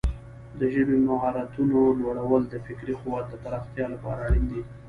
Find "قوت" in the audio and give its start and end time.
3.01-3.25